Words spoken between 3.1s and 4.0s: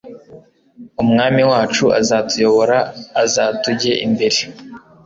azatujye